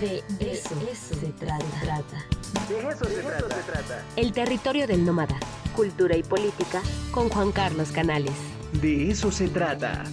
De 0.00 0.22
eso, 0.40 0.74
se 0.94 1.26
trata. 1.32 1.58
De 2.68 2.78
eso, 2.88 3.04
se, 3.04 3.20
trata. 3.20 4.04
El 4.16 4.32
territorio 4.32 4.86
del 4.86 5.04
nómada. 5.04 5.38
Cultura 5.76 6.16
y 6.16 6.22
política 6.22 6.80
con 7.10 7.28
Juan 7.28 7.52
Carlos 7.52 7.90
Canales. 7.92 8.32
De 8.80 9.10
eso 9.10 9.30
se 9.30 9.48
trata. 9.48 10.04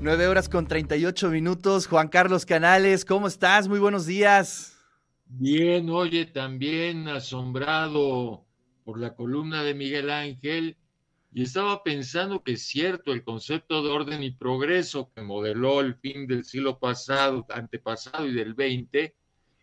Nueve 0.00 0.28
horas 0.28 0.48
con 0.48 0.66
38 0.66 1.30
minutos. 1.30 1.86
Juan 1.86 2.08
Carlos 2.08 2.44
Canales, 2.44 3.04
¿cómo 3.04 3.28
estás? 3.28 3.68
Muy 3.68 3.78
buenos 3.78 4.04
días. 4.04 4.76
Bien, 5.26 5.88
oye, 5.88 6.26
también 6.26 7.08
asombrado 7.08 8.44
por 8.84 8.98
la 8.98 9.14
columna 9.14 9.62
de 9.62 9.74
Miguel 9.74 10.10
Ángel 10.10 10.76
y 11.32 11.42
estaba 11.42 11.82
pensando 11.82 12.42
que 12.42 12.52
es 12.52 12.62
cierto, 12.62 13.12
el 13.12 13.22
concepto 13.22 13.82
de 13.82 13.90
orden 13.90 14.22
y 14.22 14.32
progreso 14.32 15.10
que 15.14 15.22
modeló 15.22 15.80
el 15.80 15.94
fin 15.94 16.26
del 16.26 16.44
siglo 16.44 16.78
pasado, 16.78 17.46
antepasado 17.50 18.26
y 18.26 18.34
del 18.34 18.54
20 18.54 19.14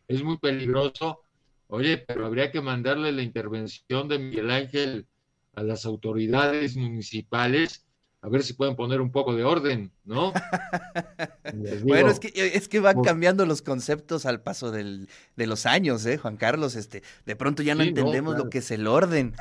es 0.07 0.23
muy 0.23 0.37
peligroso. 0.37 1.21
Oye, 1.67 1.97
pero 1.97 2.25
habría 2.25 2.51
que 2.51 2.61
mandarle 2.61 3.11
la 3.11 3.21
intervención 3.21 4.07
de 4.07 4.19
Miguel 4.19 4.51
Ángel 4.51 5.07
a 5.55 5.63
las 5.63 5.85
autoridades 5.85 6.77
municipales 6.77 7.86
a 8.21 8.29
ver 8.29 8.43
si 8.43 8.53
pueden 8.53 8.75
poner 8.75 8.99
un 8.99 9.11
poco 9.11 9.35
de 9.35 9.43
orden, 9.43 9.91
¿no? 10.03 10.33
bueno, 11.83 12.09
es 12.09 12.19
que, 12.19 12.31
es 12.35 12.67
que 12.67 12.79
van 12.79 13.01
cambiando 13.01 13.45
los 13.45 13.61
conceptos 13.61 14.25
al 14.25 14.41
paso 14.41 14.71
del, 14.71 15.07
de 15.35 15.47
los 15.47 15.65
años, 15.65 16.05
¿eh, 16.05 16.17
Juan 16.17 16.35
Carlos? 16.35 16.75
Este, 16.75 17.03
de 17.25 17.35
pronto 17.35 17.61
ya 17.61 17.75
no 17.75 17.83
entendemos 17.83 18.37
lo 18.37 18.49
que 18.49 18.57
es 18.59 18.71
el 18.71 18.87
orden. 18.87 19.35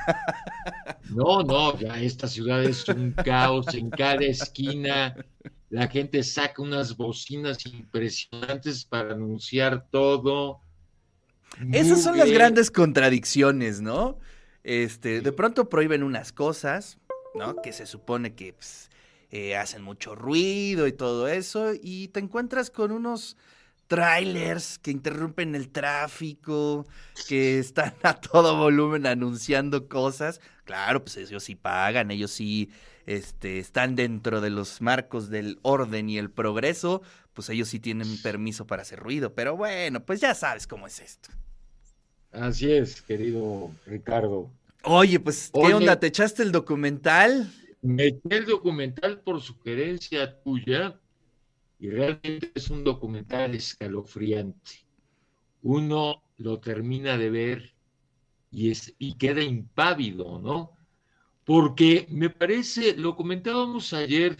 no, 1.09 1.41
no, 1.43 1.77
ya 1.79 1.99
esta 1.99 2.27
ciudad 2.27 2.63
es 2.63 2.87
un 2.87 3.11
caos 3.11 3.73
en 3.73 3.89
cada 3.89 4.23
esquina. 4.23 5.15
La 5.69 5.87
gente 5.87 6.23
saca 6.23 6.61
unas 6.61 6.95
bocinas 6.95 7.65
impresionantes 7.65 8.85
para 8.85 9.13
anunciar 9.13 9.87
todo. 9.89 10.61
Esas 11.73 12.03
son 12.03 12.17
las 12.17 12.31
grandes 12.31 12.69
contradicciones, 12.69 13.81
¿no? 13.81 14.19
Este, 14.63 15.21
de 15.21 15.31
pronto 15.31 15.69
prohíben 15.69 16.03
unas 16.03 16.31
cosas, 16.31 16.99
¿no? 17.35 17.55
Que 17.61 17.73
se 17.73 17.85
supone 17.85 18.35
que 18.35 18.53
pues, 18.53 18.89
eh, 19.31 19.55
hacen 19.57 19.81
mucho 19.81 20.15
ruido 20.15 20.87
y 20.87 20.93
todo 20.93 21.27
eso, 21.27 21.71
y 21.81 22.09
te 22.09 22.19
encuentras 22.19 22.69
con 22.69 22.91
unos 22.91 23.37
trailers 23.87 24.77
que 24.79 24.91
interrumpen 24.91 25.55
el 25.55 25.69
tráfico, 25.69 26.85
que 27.27 27.59
están 27.59 27.93
a 28.03 28.19
todo 28.19 28.57
volumen 28.57 29.05
anunciando 29.05 29.87
cosas. 29.87 30.41
Claro, 30.65 31.03
pues 31.03 31.17
ellos 31.17 31.43
sí 31.43 31.55
pagan, 31.55 32.11
ellos 32.11 32.31
sí 32.31 32.69
este, 33.05 33.59
están 33.59 33.95
dentro 33.95 34.41
de 34.41 34.49
los 34.49 34.81
marcos 34.81 35.29
del 35.29 35.59
orden 35.61 36.09
y 36.09 36.17
el 36.17 36.29
progreso, 36.29 37.01
pues 37.33 37.49
ellos 37.49 37.69
sí 37.69 37.79
tienen 37.79 38.21
permiso 38.21 38.67
para 38.67 38.81
hacer 38.81 38.99
ruido. 38.99 39.33
Pero 39.33 39.55
bueno, 39.55 40.05
pues 40.05 40.19
ya 40.19 40.35
sabes 40.35 40.67
cómo 40.67 40.87
es 40.87 40.99
esto. 40.99 41.29
Así 42.31 42.71
es, 42.71 43.01
querido 43.01 43.71
Ricardo. 43.85 44.51
Oye, 44.89 45.19
pues, 45.19 45.51
¿qué 45.53 45.73
onda? 45.73 45.99
¿Te 45.99 46.07
echaste 46.07 46.43
el 46.43 46.53
documental? 46.53 47.51
Me 47.81 48.05
eché 48.05 48.37
el 48.37 48.45
documental 48.45 49.19
por 49.19 49.41
sugerencia 49.41 50.39
tuya 50.41 50.97
y 51.77 51.89
realmente 51.89 52.53
es 52.55 52.69
un 52.69 52.85
documental 52.85 53.53
escalofriante. 53.53 54.85
Uno 55.61 56.23
lo 56.37 56.61
termina 56.61 57.17
de 57.17 57.29
ver 57.29 57.73
y, 58.49 58.71
es, 58.71 58.95
y 58.97 59.15
queda 59.15 59.43
impávido, 59.43 60.39
¿no? 60.39 60.71
Porque 61.43 62.07
me 62.09 62.29
parece, 62.29 62.95
lo 62.95 63.17
comentábamos 63.17 63.91
ayer 63.91 64.37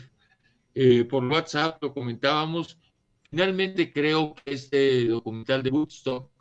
eh, 0.76 1.04
por 1.04 1.26
WhatsApp, 1.26 1.84
lo 1.84 1.94
comentábamos, 1.94 2.80
finalmente 3.30 3.92
creo 3.92 4.34
que 4.34 4.54
este 4.54 5.08
documental 5.08 5.62
de 5.62 5.72
Woodstock, 5.72 6.32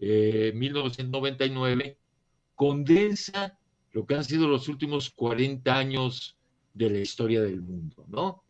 1999, 0.00 1.84
eh, 1.84 1.96
condensa 2.56 3.56
lo 3.92 4.04
que 4.04 4.16
han 4.16 4.24
sido 4.24 4.48
los 4.48 4.68
últimos 4.68 5.10
40 5.10 5.76
años 5.76 6.36
de 6.74 6.90
la 6.90 6.98
historia 6.98 7.40
del 7.42 7.62
mundo, 7.62 8.04
¿no? 8.08 8.42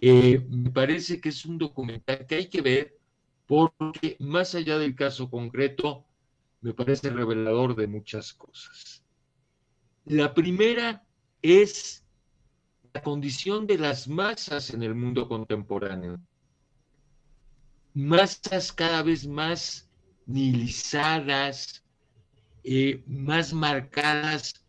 Eh, 0.00 0.44
me 0.50 0.70
parece 0.70 1.20
que 1.20 1.28
es 1.28 1.46
un 1.46 1.58
documental 1.58 2.26
que 2.26 2.34
hay 2.34 2.48
que 2.48 2.60
ver 2.60 2.98
porque 3.46 4.16
más 4.18 4.54
allá 4.54 4.78
del 4.78 4.96
caso 4.96 5.30
concreto, 5.30 6.04
me 6.60 6.74
parece 6.74 7.10
revelador 7.10 7.76
de 7.76 7.86
muchas 7.86 8.32
cosas. 8.32 9.04
La 10.04 10.32
primera 10.32 11.04
es 11.42 12.04
la 12.92 13.02
condición 13.02 13.66
de 13.66 13.78
las 13.78 14.08
masas 14.08 14.70
en 14.70 14.82
el 14.82 14.94
mundo 14.94 15.28
contemporáneo. 15.28 16.20
Masas 17.94 18.72
cada 18.72 19.02
vez 19.02 19.26
más 19.26 19.88
nihilizadas, 20.26 21.81
eh, 22.64 23.02
más 23.06 23.52
marcadas 23.52 24.64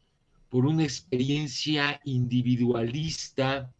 por 0.49 0.65
una 0.65 0.83
experiencia 0.83 1.99
individualista 2.03 3.73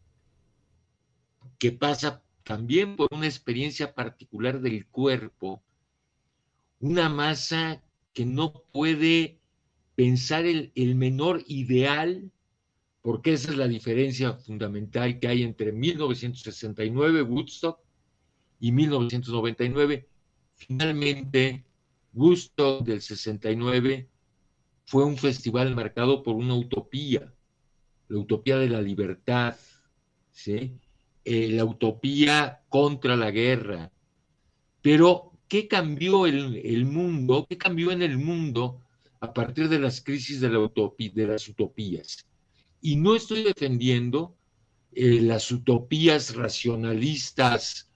que 1.60 1.72
pasa 1.72 2.24
también 2.44 2.96
por 2.96 3.08
una 3.12 3.26
experiencia 3.26 3.94
particular 3.94 4.60
del 4.62 4.86
cuerpo, 4.88 5.64
una 6.80 7.10
masa 7.10 7.82
que 8.14 8.26
no 8.26 8.54
puede 8.72 9.40
pensar 9.96 10.46
el, 10.46 10.72
el 10.76 10.96
menor 10.96 11.44
ideal, 11.48 12.32
porque 13.02 13.34
esa 13.34 13.52
es 13.52 13.58
la 13.58 13.68
diferencia 13.68 14.34
fundamental 14.34 15.20
que 15.20 15.28
hay 15.28 15.44
entre 15.44 15.72
1969, 15.72 17.22
Woodstock, 17.22 17.80
y 18.64 18.72
1999. 18.72 20.08
Finalmente, 20.56 21.66
Gusto 22.14 22.82
del 22.82 23.02
69 23.02 24.08
fue 24.86 25.04
un 25.04 25.18
festival 25.18 25.76
marcado 25.76 26.22
por 26.22 26.36
una 26.36 26.56
utopía, 26.56 27.34
la 28.08 28.20
utopía 28.20 28.58
de 28.58 28.70
la 28.70 28.82
libertad, 28.82 29.56
¿sí? 30.32 30.78
Eh, 31.26 31.50
la 31.50 31.66
utopía 31.66 32.62
contra 32.70 33.16
la 33.16 33.32
guerra. 33.32 33.92
Pero, 34.82 35.32
¿qué 35.48 35.68
cambió 35.68 36.28
el, 36.28 36.62
el, 36.64 36.86
mundo? 36.86 37.48
¿Qué 37.50 37.58
cambió 37.58 37.92
en 37.92 38.04
el 38.04 38.18
mundo 38.18 38.80
a 39.20 39.34
partir 39.34 39.68
de 39.70 39.80
las 39.80 40.02
crisis 40.02 40.40
de 40.40 40.50
las 40.50 41.48
utopías? 41.48 42.28
Y 42.82 42.98
no 42.98 43.16
estoy 43.16 43.44
defendiendo 43.44 44.36
eh, 44.92 45.22
las 45.22 45.52
utopías 45.52 46.36
racionalistas 46.36 47.90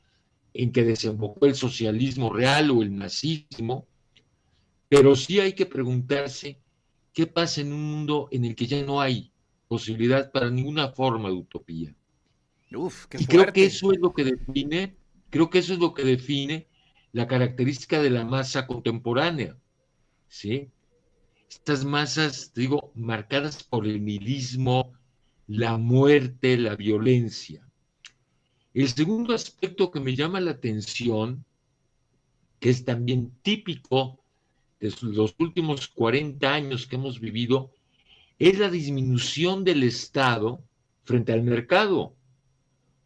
en 0.53 0.71
que 0.71 0.83
desembocó 0.83 1.45
el 1.45 1.53
socialismo 1.53 2.33
real 2.33 2.71
o 2.71 2.81
el 2.81 2.97
nazismo, 2.97 3.85
pero 4.89 5.15
sí 5.15 5.39
hay 5.39 5.53
que 5.53 5.65
preguntarse 5.65 6.59
qué 7.13 7.27
pasa 7.27 7.61
en 7.61 7.73
un 7.73 7.83
mundo 7.83 8.29
en 8.31 8.45
el 8.45 8.55
que 8.55 8.67
ya 8.67 8.83
no 8.83 9.01
hay 9.01 9.31
posibilidad 9.67 10.31
para 10.31 10.49
ninguna 10.49 10.89
forma 10.89 11.29
de 11.29 11.35
utopía. 11.35 11.95
Uf, 12.73 13.05
qué 13.07 13.17
y 13.21 13.25
creo 13.25 13.51
que 13.51 13.65
eso 13.65 13.91
es 13.91 13.99
lo 13.99 14.13
que 14.13 14.23
define, 14.23 14.95
creo 15.29 15.49
que 15.49 15.59
eso 15.59 15.73
es 15.73 15.79
lo 15.79 15.93
que 15.93 16.03
define 16.03 16.67
la 17.11 17.27
característica 17.27 18.01
de 18.01 18.09
la 18.09 18.25
masa 18.25 18.67
contemporánea. 18.67 19.57
¿sí? 20.27 20.69
Estas 21.49 21.85
masas, 21.85 22.53
digo, 22.53 22.91
marcadas 22.95 23.63
por 23.63 23.87
el 23.87 24.03
nihilismo, 24.03 24.93
la 25.47 25.77
muerte, 25.77 26.57
la 26.57 26.75
violencia. 26.75 27.67
El 28.73 28.89
segundo 28.89 29.33
aspecto 29.33 29.89
que 29.89 29.99
me 29.99 30.15
llama 30.15 30.39
la 30.39 30.51
atención, 30.51 31.45
que 32.59 32.69
es 32.69 32.85
también 32.85 33.31
típico 33.41 34.19
los 34.79 35.35
últimos 35.39 35.87
40 35.87 36.53
años 36.53 36.85
que 36.85 36.95
hemos 36.95 37.19
vivido 37.19 37.71
es 38.39 38.59
la 38.59 38.69
disminución 38.69 39.63
del 39.63 39.83
Estado 39.83 40.63
frente 41.03 41.33
al 41.33 41.43
mercado. 41.43 42.15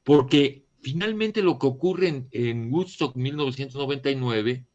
Porque 0.03 0.65
finalmente 0.81 1.41
lo 1.41 1.57
que 1.59 1.67
ocurre 1.67 2.07
en, 2.07 2.27
en 2.31 2.73
Woodstock 2.73 3.15
1999 3.15 4.65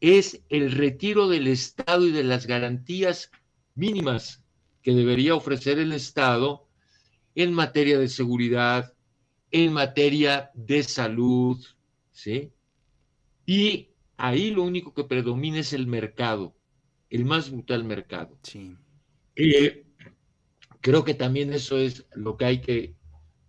es 0.00 0.42
el 0.48 0.72
retiro 0.72 1.28
del 1.28 1.46
Estado 1.46 2.06
y 2.06 2.10
de 2.10 2.24
las 2.24 2.46
garantías 2.46 3.30
mínimas 3.74 4.42
que 4.82 4.94
debería 4.94 5.34
ofrecer 5.34 5.78
el 5.78 5.92
Estado 5.92 6.68
en 7.34 7.52
materia 7.52 7.98
de 7.98 8.08
seguridad, 8.08 8.92
en 9.50 9.72
materia 9.72 10.50
de 10.54 10.82
salud, 10.82 11.64
¿sí? 12.12 12.52
Y 13.46 13.88
ahí 14.16 14.50
lo 14.50 14.62
único 14.62 14.94
que 14.94 15.04
predomina 15.04 15.58
es 15.58 15.72
el 15.72 15.86
mercado, 15.86 16.54
el 17.10 17.24
más 17.24 17.50
brutal 17.50 17.84
mercado. 17.84 18.38
Sí. 18.42 18.76
Eh, 19.36 19.84
creo 20.80 21.04
que 21.04 21.14
también 21.14 21.52
eso 21.52 21.78
es 21.78 22.06
lo 22.14 22.36
que 22.36 22.44
hay 22.44 22.60
que, 22.60 22.94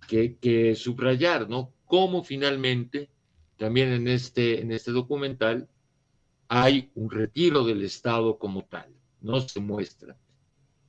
que, 0.08 0.76
subrayar, 0.76 1.50
¿no? 1.50 1.74
Cómo 1.86 2.24
finalmente, 2.24 3.10
también 3.58 3.90
en 3.90 4.08
este, 4.08 4.62
en 4.62 4.72
este 4.72 4.92
documental, 4.92 5.70
hay 6.48 6.92
un 6.96 7.10
retiro 7.10 7.64
del 7.66 7.84
Estado 7.84 8.38
como 8.38 8.66
tal, 8.66 8.94
no 9.22 9.40
se 9.42 9.60
muestra. 9.60 10.18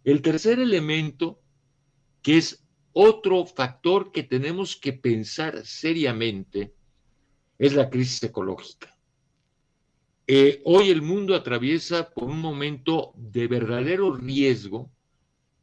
El 0.05 0.23
tercer 0.23 0.61
elemento, 0.61 1.40
que 2.23 2.38
es 2.38 2.64
otro 2.93 3.44
factor 3.44 4.12
que 4.12 4.23
tenemos 4.23 4.76
que 4.76 4.93
pensar 4.93 5.67
seriamente 5.67 6.73
es 7.58 7.75
la 7.75 7.90
crisis 7.90 8.23
ecológica. 8.23 8.95
Eh, 10.28 10.61
hoy 10.64 10.90
el 10.90 11.02
mundo 11.02 11.37
atraviesa 11.37 12.11
por 12.11 12.25
un 12.25 12.40
momento 12.40 13.12
de 13.17 13.46
verdadero 13.46 14.12
riesgo 14.12 14.90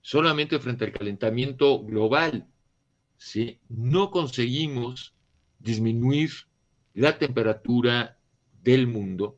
solamente 0.02 0.60
frente 0.60 0.86
al 0.86 0.94
calentamiento 0.94 1.84
global. 1.84 2.48
¿sí? 3.18 3.60
No 3.68 4.10
conseguimos 4.10 5.14
disminuir 5.60 6.32
la 6.94 7.18
temperatura 7.18 8.18
del 8.62 8.88
mundo 8.88 9.38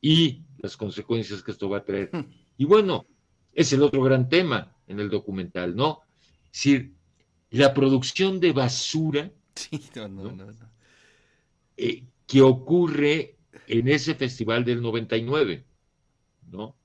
y 0.00 0.42
las 0.58 0.76
consecuencias 0.76 1.42
que 1.42 1.50
esto 1.50 1.68
va 1.68 1.78
a 1.78 1.84
traer. 1.84 2.10
Hmm. 2.12 2.30
Y 2.56 2.64
bueno, 2.64 3.06
es 3.52 3.72
el 3.72 3.82
otro 3.82 4.02
gran 4.02 4.28
tema 4.28 4.74
en 4.86 5.00
el 5.00 5.10
documental, 5.10 5.74
¿no? 5.76 6.02
Es 6.44 6.52
decir, 6.52 6.94
la 7.50 7.74
producción 7.74 8.40
de 8.40 8.52
basura 8.52 9.30
eh, 11.76 12.04
que 12.26 12.42
ocurre 12.42 13.35
en 13.66 13.88
ese 13.88 14.14
festival 14.14 14.64
del 14.64 14.82
99, 14.82 15.64
¿no? 16.50 16.76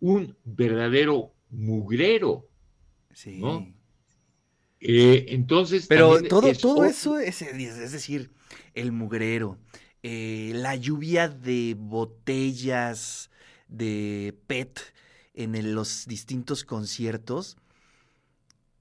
Un 0.00 0.36
verdadero 0.44 1.34
mugrero, 1.50 2.48
sí. 3.12 3.38
¿no? 3.38 3.66
Eh, 4.80 5.26
entonces. 5.28 5.86
Pero 5.86 6.22
todo, 6.22 6.52
todo 6.54 6.84
eso, 6.84 7.18
es, 7.18 7.40
es, 7.40 7.92
decir, 7.92 8.30
el 8.74 8.92
mugrero, 8.92 9.58
eh, 10.02 10.52
la 10.54 10.76
lluvia 10.76 11.28
de 11.28 11.74
botellas 11.78 13.30
de 13.68 14.36
PET 14.46 14.80
en 15.32 15.74
los 15.74 16.06
distintos 16.06 16.64
conciertos, 16.64 17.56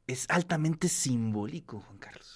es 0.07 0.29
altamente 0.29 0.89
simbólico, 0.89 1.79
Juan 1.79 1.97
Carlos. 1.97 2.32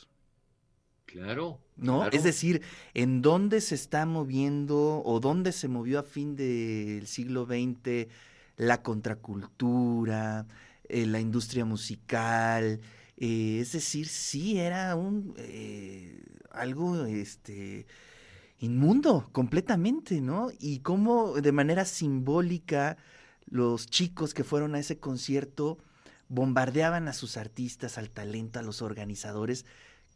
Claro. 1.07 1.59
¿No? 1.77 2.07
Es 2.07 2.23
decir, 2.23 2.61
en 2.93 3.21
dónde 3.21 3.61
se 3.61 3.75
está 3.75 4.05
moviendo 4.05 5.01
o 5.03 5.19
dónde 5.19 5.51
se 5.51 5.67
movió 5.67 5.99
a 5.99 6.03
fin 6.03 6.35
del 6.35 7.07
siglo 7.07 7.45
XX 7.45 8.07
la 8.57 8.81
contracultura, 8.81 10.45
eh, 10.89 11.05
la 11.05 11.19
industria 11.19 11.65
musical. 11.65 12.81
Eh, 13.17 13.59
es 13.61 13.71
decir, 13.71 14.07
sí 14.07 14.59
era 14.59 14.95
un 14.95 15.33
eh, 15.37 16.21
algo 16.51 17.05
este 17.05 17.85
inmundo 18.59 19.29
completamente, 19.31 20.19
¿no? 20.19 20.49
Y 20.59 20.79
cómo 20.79 21.35
de 21.35 21.51
manera 21.51 21.85
simbólica 21.85 22.97
los 23.45 23.87
chicos 23.87 24.33
que 24.33 24.43
fueron 24.43 24.75
a 24.75 24.79
ese 24.79 24.99
concierto 24.99 25.77
bombardeaban 26.27 27.07
a 27.07 27.13
sus 27.13 27.37
artistas, 27.37 27.97
al 27.97 28.09
talento, 28.09 28.59
a 28.59 28.63
los 28.63 28.81
organizadores 28.81 29.65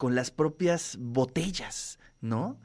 con 0.02 0.16
las 0.16 0.32
propias 0.32 0.98
botellas, 1.00 2.00
¿no? 2.22 2.60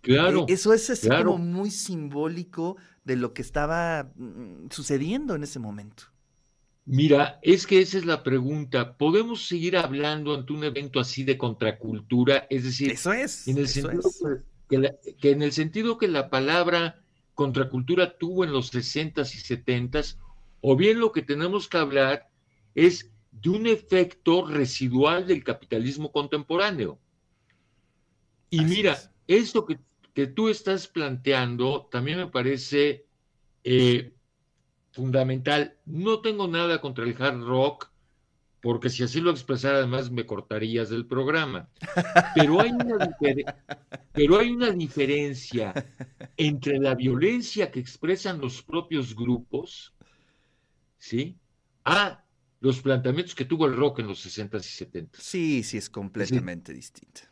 Claro. 0.00 0.46
E, 0.48 0.54
eso 0.54 0.74
es 0.74 1.08
como 1.08 1.38
muy 1.38 1.70
simbólico 1.70 2.78
de 3.04 3.14
lo 3.14 3.32
que 3.32 3.42
estaba 3.42 4.10
mm, 4.16 4.70
sucediendo 4.70 5.36
en 5.36 5.44
ese 5.44 5.60
momento. 5.60 6.02
Mira, 6.86 7.38
es 7.42 7.68
que 7.68 7.80
esa 7.80 7.96
es 7.96 8.06
la 8.06 8.24
pregunta. 8.24 8.96
¿Podemos 8.96 9.46
seguir 9.46 9.76
hablando 9.76 10.34
ante 10.34 10.52
un 10.52 10.64
evento 10.64 10.98
así 10.98 11.22
de 11.22 11.38
contracultura? 11.38 12.48
Es 12.50 12.64
decir, 12.64 12.90
eso 12.90 13.12
es. 13.12 13.46
En 13.46 13.58
el 13.58 13.68
sentido 13.68 14.10
Que, 14.68 14.90
que, 15.20 15.30
en 15.30 15.42
el 15.42 15.52
sentido 15.52 15.96
que 15.96 16.08
la 16.08 16.28
palabra 16.28 17.04
contracultura 17.36 18.18
tuvo 18.18 18.42
en 18.42 18.52
los 18.52 18.74
60s 18.74 19.32
y 19.36 19.38
70s, 19.38 20.16
o 20.60 20.74
bien 20.74 20.98
lo 20.98 21.12
que 21.12 21.22
tenemos 21.22 21.68
que 21.68 21.78
hablar 21.78 22.28
es 22.74 23.12
de 23.30 23.50
un 23.50 23.66
efecto 23.66 24.46
residual 24.46 25.26
del 25.26 25.44
capitalismo 25.44 26.10
contemporáneo. 26.12 26.98
Y 28.50 28.62
mira, 28.62 28.98
esto 29.26 29.64
que, 29.66 29.78
tú 30.34 30.50
estás 30.50 30.86
planteando 30.86 31.88
también 31.90 32.18
me 32.18 32.26
parece 32.26 33.06
eh, 33.64 34.12
fundamental. 34.90 35.78
No 35.86 36.20
tengo 36.20 36.46
nada 36.46 36.80
contra 36.80 37.04
el 37.04 37.16
hard 37.18 37.42
rock, 37.42 37.90
porque 38.60 38.90
si 38.90 39.02
así 39.02 39.20
lo 39.20 39.30
expresara 39.30 39.78
además 39.78 40.10
me 40.10 40.26
cortarías 40.26 40.90
del 40.90 41.06
programa. 41.06 41.70
Pero 42.34 42.60
hay 42.60 42.70
una, 42.70 43.16
pero 44.12 44.38
hay 44.38 44.50
una 44.50 44.70
diferencia 44.72 45.72
entre 46.36 46.78
la 46.78 46.94
violencia 46.94 47.70
que 47.70 47.80
expresan 47.80 48.40
los 48.40 48.62
propios 48.62 49.14
grupos, 49.14 49.94
¿sí? 50.98 51.38
A 51.84 52.22
los 52.60 52.80
planteamientos 52.80 53.34
que 53.34 53.44
tuvo 53.44 53.66
el 53.66 53.76
rock 53.76 54.00
en 54.00 54.08
los 54.08 54.24
60s 54.24 54.58
y 54.58 54.84
70s. 54.84 55.08
Sí, 55.18 55.62
sí, 55.62 55.78
es 55.78 55.88
completamente 55.88 56.72
distinto. 56.72 57.22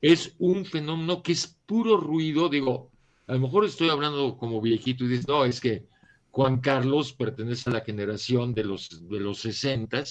Es 0.00 0.34
un 0.38 0.64
fenómeno 0.64 1.22
que 1.22 1.32
es 1.32 1.46
puro 1.66 1.96
ruido, 1.96 2.48
digo, 2.48 2.90
a 3.28 3.34
lo 3.34 3.40
mejor 3.40 3.64
estoy 3.64 3.88
hablando 3.88 4.36
como 4.36 4.60
viejito 4.60 5.04
y 5.04 5.08
dices, 5.08 5.28
no, 5.28 5.44
es 5.44 5.60
que 5.60 5.86
Juan 6.32 6.60
Carlos 6.60 7.12
pertenece 7.12 7.70
a 7.70 7.74
la 7.74 7.82
generación 7.82 8.52
de 8.52 8.64
los, 8.64 9.08
de 9.08 9.20
los 9.20 9.38
60 9.40 10.04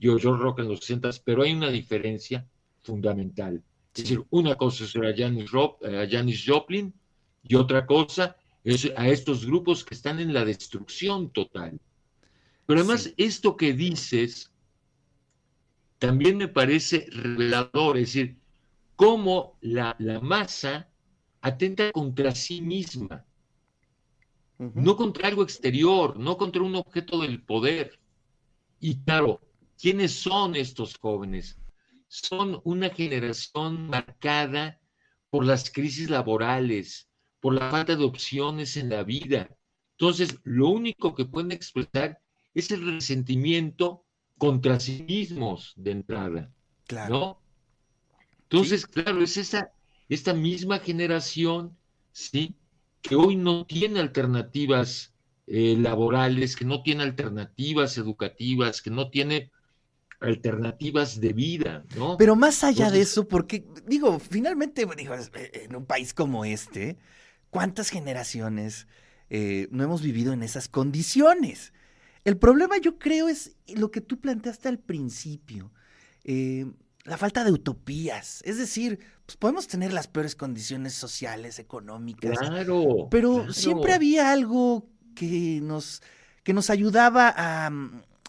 yo, 0.00 0.16
yo 0.16 0.34
rock 0.34 0.60
en 0.60 0.68
los 0.68 0.80
60 0.80 1.10
pero 1.24 1.42
hay 1.42 1.52
una 1.52 1.68
diferencia 1.68 2.46
fundamental. 2.82 3.62
Es 3.94 4.04
decir, 4.04 4.24
una 4.30 4.56
cosa 4.56 4.84
es 4.84 4.96
a 4.96 5.14
Janis, 5.14 5.50
a 5.52 6.06
Janis 6.10 6.44
Joplin 6.46 6.92
y 7.42 7.54
otra 7.54 7.84
cosa 7.84 8.36
es 8.64 8.90
a 8.96 9.08
estos 9.08 9.44
grupos 9.44 9.84
que 9.84 9.94
están 9.94 10.18
en 10.20 10.32
la 10.32 10.44
destrucción 10.44 11.30
total. 11.30 11.78
Pero 12.70 12.82
además, 12.82 13.12
esto 13.16 13.56
que 13.56 13.72
dices 13.72 14.54
también 15.98 16.36
me 16.36 16.46
parece 16.46 17.04
revelador, 17.10 17.96
es 17.98 18.12
decir, 18.12 18.38
cómo 18.94 19.58
la, 19.60 19.96
la 19.98 20.20
masa 20.20 20.88
atenta 21.40 21.90
contra 21.90 22.32
sí 22.32 22.62
misma 22.62 23.26
no 24.56 24.94
contra 24.94 25.26
algo 25.26 25.42
exterior, 25.42 26.16
no 26.16 26.36
contra 26.36 26.62
un 26.62 26.76
objeto 26.76 27.22
del 27.22 27.42
poder. 27.42 27.98
Y 28.78 29.02
claro, 29.02 29.40
¿quiénes 29.76 30.12
son 30.12 30.54
estos 30.54 30.96
jóvenes? 30.96 31.58
Son 32.06 32.60
una 32.62 32.90
generación 32.90 33.88
marcada 33.88 34.78
por 35.28 35.44
las 35.44 35.72
crisis 35.72 36.08
laborales, 36.08 37.10
por 37.40 37.52
la 37.52 37.68
falta 37.68 37.96
de 37.96 38.04
opciones 38.04 38.76
en 38.76 38.90
la 38.90 39.02
vida. 39.02 39.48
Entonces, 39.98 40.38
lo 40.44 40.68
único 40.68 41.16
que 41.16 41.24
pueden 41.24 41.50
expresar 41.50 42.20
es 42.54 42.70
el 42.70 42.84
resentimiento 42.94 44.04
contra 44.38 44.80
sí 44.80 45.04
mismos 45.06 45.74
de 45.76 45.90
entrada. 45.90 46.50
Claro. 46.86 47.18
¿no? 47.18 47.42
Entonces, 48.44 48.86
claro, 48.86 49.22
es 49.22 49.36
esa, 49.36 49.72
esta 50.08 50.34
misma 50.34 50.78
generación, 50.80 51.76
¿sí? 52.12 52.56
que 53.02 53.16
hoy 53.16 53.36
no 53.36 53.64
tiene 53.64 54.00
alternativas 54.00 55.14
eh, 55.46 55.76
laborales, 55.78 56.56
que 56.56 56.64
no 56.64 56.82
tiene 56.82 57.02
alternativas 57.02 57.96
educativas, 57.98 58.82
que 58.82 58.90
no 58.90 59.10
tiene 59.10 59.50
alternativas 60.20 61.18
de 61.18 61.32
vida, 61.32 61.84
¿no? 61.96 62.16
Pero 62.18 62.36
más 62.36 62.62
allá 62.62 62.90
de 62.90 63.00
eso, 63.00 63.26
porque 63.26 63.64
digo, 63.86 64.18
finalmente, 64.18 64.86
digo, 64.96 65.14
eh, 65.14 65.50
en 65.64 65.74
un 65.74 65.86
país 65.86 66.12
como 66.12 66.44
este, 66.44 66.98
¿cuántas 67.48 67.88
generaciones 67.88 68.86
eh, 69.30 69.66
no 69.70 69.82
hemos 69.82 70.02
vivido 70.02 70.32
en 70.32 70.42
esas 70.42 70.68
condiciones? 70.68 71.72
El 72.24 72.36
problema 72.36 72.78
yo 72.78 72.98
creo 72.98 73.28
es 73.28 73.56
lo 73.74 73.90
que 73.90 74.00
tú 74.00 74.20
planteaste 74.20 74.68
al 74.68 74.78
principio 74.78 75.72
la 77.04 77.16
falta 77.16 77.44
de 77.44 77.52
utopías. 77.52 78.42
Es 78.44 78.58
decir, 78.58 79.00
pues 79.26 79.36
podemos 79.36 79.66
tener 79.66 79.92
las 79.92 80.06
peores 80.06 80.36
condiciones 80.36 80.94
sociales, 80.94 81.58
económicas. 81.58 82.38
Claro. 82.38 83.08
Pero 83.10 83.52
siempre 83.52 83.92
había 83.92 84.30
algo 84.30 84.86
que 85.14 85.60
nos, 85.62 86.02
que 86.42 86.52
nos 86.52 86.70
ayudaba 86.70 87.32
a, 87.36 87.70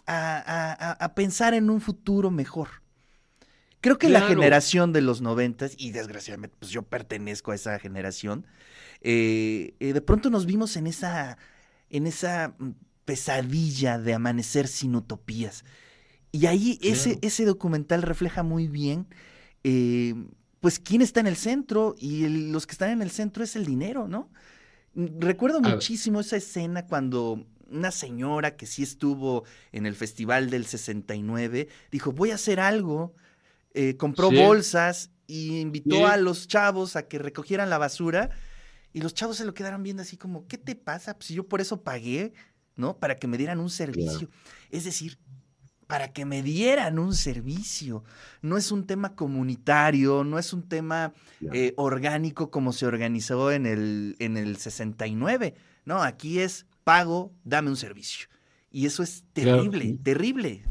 a, 0.06 1.14
pensar 1.14 1.54
en 1.54 1.70
un 1.70 1.80
futuro 1.80 2.30
mejor. 2.30 2.68
Creo 3.80 3.98
que 3.98 4.08
la 4.08 4.22
generación 4.22 4.92
de 4.92 5.00
los 5.00 5.20
noventas, 5.20 5.74
y 5.76 5.90
desgraciadamente 5.90 6.56
pues 6.58 6.70
yo 6.70 6.82
pertenezco 6.82 7.50
a 7.50 7.56
esa 7.56 7.78
generación, 7.80 8.46
eh, 9.00 9.74
eh, 9.80 9.92
de 9.92 10.00
pronto 10.00 10.30
nos 10.30 10.46
vimos 10.46 10.76
en 10.76 10.86
esa, 10.86 11.36
en 11.90 12.06
esa 12.06 12.54
mm, 12.58 12.70
pesadilla 13.04 13.98
de 13.98 14.14
amanecer 14.14 14.68
sin 14.68 14.94
utopías. 14.94 15.64
Y 16.30 16.46
ahí 16.46 16.78
ese, 16.82 17.18
ese 17.22 17.44
documental 17.44 18.02
refleja 18.02 18.42
muy 18.42 18.66
bien, 18.66 19.06
eh, 19.64 20.14
pues, 20.60 20.78
quién 20.78 21.02
está 21.02 21.20
en 21.20 21.26
el 21.26 21.36
centro 21.36 21.94
y 21.98 22.28
los 22.50 22.66
que 22.66 22.72
están 22.72 22.90
en 22.90 23.02
el 23.02 23.10
centro 23.10 23.44
es 23.44 23.56
el 23.56 23.66
dinero, 23.66 24.08
¿no? 24.08 24.30
Recuerdo 24.94 25.60
muchísimo 25.60 26.20
esa 26.20 26.36
escena 26.36 26.86
cuando 26.86 27.46
una 27.70 27.90
señora 27.90 28.56
que 28.56 28.66
sí 28.66 28.82
estuvo 28.82 29.44
en 29.72 29.86
el 29.86 29.94
festival 29.94 30.50
del 30.50 30.66
69 30.66 31.68
dijo, 31.90 32.12
voy 32.12 32.30
a 32.30 32.34
hacer 32.34 32.60
algo, 32.60 33.14
eh, 33.74 33.96
compró 33.96 34.30
bolsas 34.30 35.10
y 35.26 35.60
invitó 35.60 36.06
a 36.06 36.18
los 36.18 36.46
chavos 36.46 36.96
a 36.96 37.08
que 37.08 37.18
recogieran 37.18 37.70
la 37.70 37.78
basura 37.78 38.30
y 38.92 39.00
los 39.00 39.14
chavos 39.14 39.38
se 39.38 39.46
lo 39.46 39.54
quedaron 39.54 39.82
viendo 39.82 40.02
así 40.02 40.18
como, 40.18 40.46
¿qué 40.46 40.58
te 40.58 40.76
pasa? 40.76 41.16
Pues 41.16 41.30
yo 41.30 41.48
por 41.48 41.62
eso 41.62 41.82
pagué, 41.82 42.34
¿no? 42.76 42.96
Para 42.98 43.16
que 43.16 43.26
me 43.26 43.38
dieran 43.38 43.60
un 43.60 43.70
servicio. 43.70 44.28
Es 44.70 44.84
decir, 44.84 45.18
para 45.86 46.12
que 46.12 46.24
me 46.24 46.42
dieran 46.42 46.98
un 46.98 47.14
servicio. 47.14 48.02
No 48.40 48.56
es 48.56 48.72
un 48.72 48.86
tema 48.86 49.14
comunitario, 49.14 50.24
no 50.24 50.38
es 50.38 50.52
un 50.52 50.66
tema 50.66 51.12
eh, 51.52 51.74
orgánico 51.76 52.50
como 52.50 52.72
se 52.72 52.86
organizó 52.86 53.52
en 53.52 53.66
el, 53.66 54.16
en 54.18 54.36
el 54.36 54.56
69. 54.56 55.54
No, 55.84 56.02
aquí 56.02 56.38
es 56.38 56.66
pago, 56.84 57.32
dame 57.44 57.68
un 57.68 57.76
servicio. 57.76 58.28
Y 58.70 58.86
eso 58.86 59.02
es 59.02 59.24
terrible, 59.34 59.98
terrible. 60.02 60.64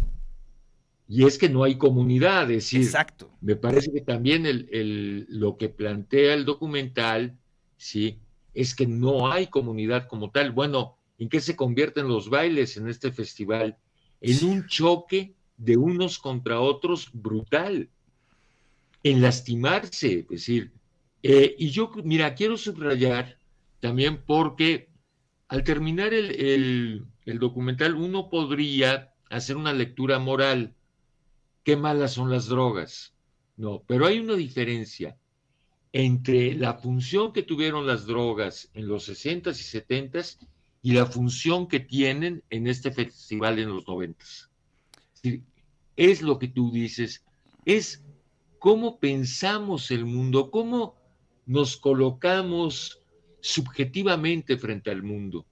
Y 1.08 1.26
es 1.26 1.38
que 1.38 1.50
no 1.50 1.66
hay 1.66 1.78
comunidad, 1.78 2.44
es 2.44 2.64
decir, 2.64 2.82
Exacto. 2.82 3.30
me 3.42 3.56
parece 3.56 3.92
que 3.92 4.02
también 4.02 4.46
el, 4.46 5.28
lo 5.30 5.58
que 5.58 5.70
plantea 5.70 6.34
el 6.34 6.46
documental, 6.46 7.38
sí, 7.78 8.20
es 8.54 8.74
que 8.74 8.88
no 8.88 9.32
hay 9.32 9.48
comunidad 9.48 10.08
como 10.08 10.32
tal. 10.32 10.52
Bueno, 10.52 10.98
¿en 11.22 11.30
qué 11.30 11.40
se 11.40 11.56
convierten 11.56 12.08
los 12.08 12.32
bailes 12.32 12.78
en 12.78 12.90
este 12.90 13.12
festival? 13.12 13.78
En 14.22 14.44
un 14.44 14.66
choque 14.66 15.36
de 15.56 15.78
unos 15.78 16.18
contra 16.18 16.60
otros 16.60 17.12
brutal, 17.14 17.90
en 19.04 19.22
lastimarse, 19.22 20.22
es 20.22 20.28
decir, 20.28 20.72
eh, 21.22 21.56
y 21.60 21.70
yo, 21.70 21.92
mira, 22.04 22.34
quiero 22.34 22.58
subrayar 22.58 23.38
también 23.80 24.24
porque 24.26 24.90
al 25.48 25.64
terminar 25.64 26.12
el, 26.12 27.06
el 27.26 27.40
documental 27.40 27.94
uno 27.94 28.28
podría 28.28 29.14
hacer 29.30 29.58
una 29.58 29.74
lectura 29.74 30.18
moral. 30.18 30.74
Qué 31.64 31.76
malas 31.76 32.14
son 32.14 32.32
las 32.32 32.48
drogas. 32.48 33.14
No, 33.58 33.84
pero 33.86 34.08
hay 34.08 34.18
una 34.18 34.34
diferencia 34.34 35.16
entre 35.94 36.56
la 36.56 36.74
función 36.74 37.32
que 37.32 37.44
tuvieron 37.44 37.86
las 37.86 38.08
drogas 38.08 38.72
en 38.74 38.88
los 38.88 39.08
60s 39.08 39.52
y 39.52 39.80
70s 40.10 40.40
y 40.82 40.94
la 40.94 41.06
función 41.06 41.68
que 41.68 41.80
tienen 41.80 42.44
en 42.50 42.68
este 42.68 42.92
festival 42.92 43.60
en 43.60 43.70
los 43.70 43.86
90s. 43.86 44.50
Es 45.96 46.22
lo 46.22 46.40
que 46.40 46.48
tú 46.48 46.72
dices, 46.72 47.24
es 47.66 48.04
cómo 48.58 49.00
pensamos 49.00 49.92
el 49.92 50.06
mundo, 50.06 50.50
cómo 50.50 50.96
nos 51.46 51.78
colocamos 51.78 53.00
subjetivamente 53.42 54.58
frente 54.58 54.90
al 54.90 55.04
mundo, 55.04 55.46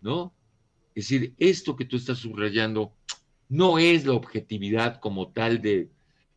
¿no? 0.00 0.32
Es 0.94 1.08
decir, 1.08 1.34
esto 1.38 1.76
que 1.76 1.84
tú 1.84 1.96
estás 1.96 2.18
subrayando 2.18 2.92
no 3.48 3.78
es 3.78 4.04
la 4.06 4.14
objetividad 4.14 5.00
como 5.00 5.28
tal 5.28 5.60
de, 5.60 5.90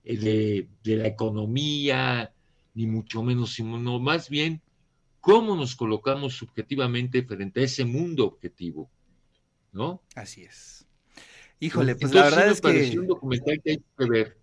de, 0.03 0.68
de 0.84 0.96
la 0.96 1.08
economía, 1.08 2.34
ni 2.74 2.88
mucho 2.88 3.24
menos, 3.24 3.53
sino 3.53 4.00
más 4.00 4.29
bien 4.29 4.62
cómo 5.19 5.55
nos 5.55 5.75
colocamos 5.75 6.35
subjetivamente 6.35 7.23
frente 7.23 7.61
a 7.61 7.63
ese 7.63 7.85
mundo 7.85 8.25
objetivo, 8.25 8.89
¿no? 9.71 10.01
Así 10.15 10.43
es. 10.43 10.85
Híjole, 11.59 11.95
pues 11.95 12.13
la 12.13 12.23
verdad 12.23 12.47
es 12.47 12.61
que... 12.61 12.99
un 12.99 13.07
documental 13.07 13.61
que 13.63 13.71
hay 13.71 13.83
que 13.97 14.09
ver. 14.09 14.38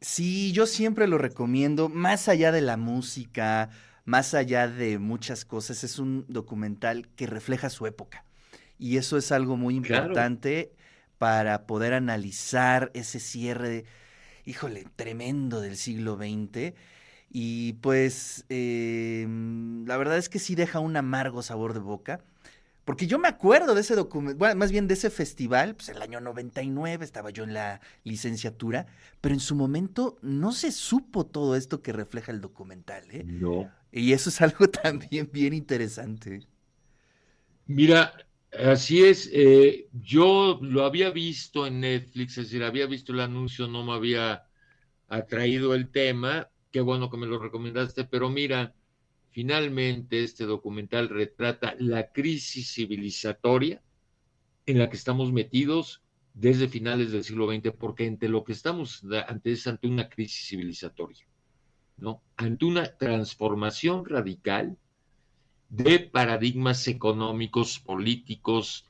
Sí, 0.00 0.52
yo 0.52 0.66
siempre 0.66 1.06
lo 1.06 1.18
recomiendo, 1.18 1.88
más 1.88 2.28
allá 2.28 2.52
de 2.52 2.60
la 2.60 2.76
música, 2.76 3.70
más 4.04 4.34
allá 4.34 4.68
de 4.68 4.98
muchas 4.98 5.44
cosas, 5.44 5.84
es 5.84 5.98
un 5.98 6.24
documental 6.28 7.08
que 7.16 7.26
refleja 7.26 7.70
su 7.70 7.86
época. 7.86 8.24
Y 8.78 8.96
eso 8.96 9.18
es 9.18 9.30
algo 9.30 9.56
muy 9.56 9.74
importante 9.74 10.72
para 11.18 11.66
poder 11.66 11.92
analizar 11.92 12.90
ese 12.94 13.20
cierre, 13.20 13.84
híjole, 14.46 14.86
tremendo 14.96 15.60
del 15.60 15.76
siglo 15.76 16.16
XX 16.16 16.74
y 17.30 17.74
pues 17.74 18.44
em, 18.48 19.86
la 19.86 19.96
verdad 19.96 20.18
es 20.18 20.28
que 20.28 20.40
sí 20.40 20.56
deja 20.56 20.80
un 20.80 20.96
amargo 20.96 21.42
sabor 21.42 21.74
de 21.74 21.80
boca. 21.80 22.20
Porque 22.84 23.06
yo 23.06 23.20
me 23.20 23.28
acuerdo 23.28 23.74
de 23.74 23.82
ese 23.82 23.94
documento, 23.94 24.38
bueno, 24.38 24.56
más 24.56 24.72
bien 24.72 24.88
de 24.88 24.94
ese 24.94 25.10
festival, 25.10 25.76
pues 25.76 25.90
el 25.90 26.02
año 26.02 26.20
99 26.20 27.04
estaba 27.04 27.30
yo 27.30 27.44
en 27.44 27.54
la 27.54 27.80
licenciatura, 28.02 28.86
pero 29.20 29.32
en 29.32 29.40
su 29.40 29.54
momento 29.54 30.18
no 30.22 30.50
se 30.50 30.72
supo 30.72 31.24
todo 31.24 31.54
esto 31.54 31.82
que 31.82 31.92
refleja 31.92 32.32
el 32.32 32.40
documental, 32.40 33.04
¿eh? 33.12 33.22
No. 33.24 33.70
Y 33.92 34.12
eso 34.12 34.30
es 34.30 34.40
algo 34.40 34.68
también 34.82 35.30
bien 35.32 35.52
interesante. 35.52 36.40
Mira, 37.66 38.12
así 38.58 39.04
es, 39.04 39.30
eh, 39.32 39.88
yo 39.92 40.58
lo 40.60 40.84
había 40.84 41.10
visto 41.10 41.68
en 41.68 41.80
Netflix, 41.80 42.38
es 42.38 42.46
decir, 42.46 42.64
había 42.64 42.86
visto 42.86 43.12
el 43.12 43.20
anuncio, 43.20 43.68
no 43.68 43.84
me 43.84 43.92
había 43.92 44.46
atraído 45.06 45.74
el 45.74 45.90
tema, 45.90 46.48
qué 46.70 46.80
bueno 46.80 47.10
que 47.10 47.16
me 47.16 47.26
lo 47.26 47.38
recomendaste, 47.38 48.04
pero 48.04 48.30
mira, 48.30 48.74
finalmente 49.30 50.22
este 50.22 50.44
documental 50.44 51.08
retrata 51.08 51.74
la 51.78 52.12
crisis 52.12 52.72
civilizatoria 52.74 53.82
en 54.66 54.78
la 54.78 54.88
que 54.88 54.96
estamos 54.96 55.32
metidos 55.32 56.02
desde 56.34 56.68
finales 56.68 57.12
del 57.12 57.24
siglo 57.24 57.50
XX, 57.50 57.72
porque 57.72 58.06
ante 58.06 58.28
lo 58.28 58.44
que 58.44 58.52
estamos 58.52 59.04
ante 59.26 59.52
es 59.52 59.66
ante 59.66 59.88
una 59.88 60.08
crisis 60.08 60.48
civilizatoria, 60.48 61.26
¿no? 61.96 62.22
Ante 62.36 62.64
una 62.64 62.96
transformación 62.96 64.04
radical 64.04 64.76
de 65.68 66.00
paradigmas 66.00 66.86
económicos, 66.88 67.78
políticos, 67.78 68.86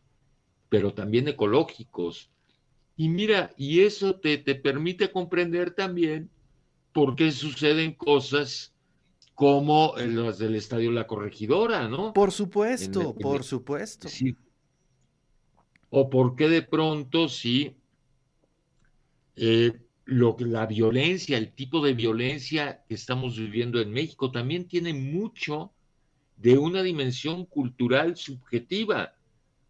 pero 0.69 0.95
también 0.95 1.29
ecológicos. 1.29 2.31
Y 2.97 3.09
mira, 3.09 3.53
y 3.57 3.81
eso 3.81 4.17
te, 4.17 4.39
te 4.39 4.55
permite 4.55 5.11
comprender 5.11 5.73
también 5.73 6.31
porque 6.93 7.33
suceden 7.33 7.93
cosas 7.93 8.73
como 9.35 9.95
las 9.97 10.39
del 10.39 10.55
Estadio 10.55 10.93
La 10.93 11.07
Corregidora, 11.07 11.89
¿no? 11.89 12.13
Por 12.13 12.33
supuesto, 12.33 13.15
por 13.15 13.45
supuesto. 13.45 14.09
Sí. 14.09 14.37
O 15.91 16.11
porque 16.11 16.49
de 16.49 16.63
pronto 16.63 17.29
sí, 17.29 17.77
eh, 19.37 19.81
lo, 20.05 20.37
la 20.41 20.67
violencia, 20.67 21.39
el 21.39 21.53
tipo 21.53 21.85
de 21.85 21.95
violencia 21.95 22.85
que 22.89 22.95
estamos 22.95 23.39
viviendo 23.39 23.81
en 23.81 23.93
México 23.93 24.31
también 24.31 24.67
tiene 24.67 24.93
mucho 24.93 25.73
de 26.37 26.59
una 26.59 26.83
dimensión 26.83 27.45
cultural 27.45 28.17
subjetiva, 28.17 29.15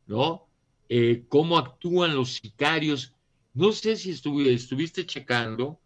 ¿no? 0.07 0.47
Eh, 0.89 1.25
cómo 1.29 1.59
actúan 1.59 2.15
los 2.15 2.35
sicarios. 2.35 3.15
No 3.55 3.73
sé 3.73 3.97
si 3.97 4.11
estuviste 4.11 5.07
checando, 5.07 5.80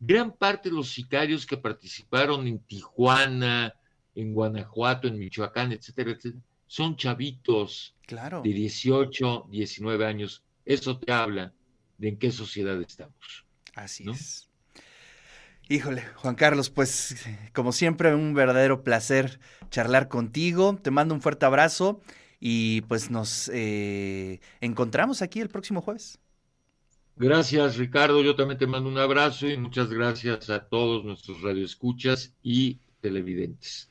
gran 0.00 0.32
parte 0.32 0.70
de 0.70 0.74
los 0.74 0.88
sicarios 0.88 1.46
que 1.46 1.58
participaron 1.58 2.46
en 2.46 2.58
Tijuana, 2.60 3.74
en 4.14 4.32
Guanajuato, 4.32 5.06
en 5.06 5.18
Michoacán, 5.18 5.72
etcétera, 5.72 6.12
etcétera, 6.12 6.42
son 6.66 6.96
chavitos 6.96 7.94
claro. 8.06 8.42
de 8.42 8.52
18, 8.52 9.48
19 9.50 10.06
años. 10.06 10.42
Eso 10.64 10.98
te 10.98 11.12
habla 11.12 11.52
de 11.98 12.08
en 12.08 12.18
qué 12.18 12.32
sociedad 12.32 12.80
estamos. 12.80 13.44
Así 13.74 14.08
es. 14.08 14.48
Híjole, 15.68 16.02
Juan 16.16 16.34
Carlos, 16.34 16.70
pues 16.70 17.16
como 17.52 17.72
siempre, 17.72 18.14
un 18.14 18.34
verdadero 18.34 18.82
placer 18.82 19.38
charlar 19.70 20.08
contigo. 20.08 20.76
Te 20.82 20.90
mando 20.90 21.14
un 21.14 21.20
fuerte 21.20 21.46
abrazo 21.46 22.00
y 22.40 22.80
pues 22.82 23.10
nos 23.10 23.50
eh, 23.54 24.40
encontramos 24.60 25.22
aquí 25.22 25.40
el 25.40 25.48
próximo 25.48 25.80
jueves. 25.80 26.18
Gracias, 27.20 27.76
Ricardo. 27.76 28.20
Yo 28.20 28.34
también 28.34 28.58
te 28.58 28.66
mando 28.66 28.88
un 28.88 28.98
abrazo 28.98 29.46
y 29.46 29.56
muchas 29.56 29.90
gracias 29.90 30.50
a 30.50 30.66
todos 30.68 31.04
nuestros 31.04 31.40
radioescuchas 31.40 32.34
y 32.42 32.80
televidentes. 33.00 33.88